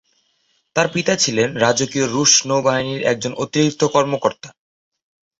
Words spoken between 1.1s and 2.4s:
ছিলেন রাজকীয় রুশ